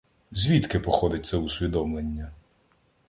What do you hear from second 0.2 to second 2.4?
Звідки походить це усвідомлення?